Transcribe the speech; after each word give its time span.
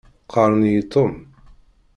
Qqaṛen-iyi 0.23 0.83
Tom. 0.91 1.13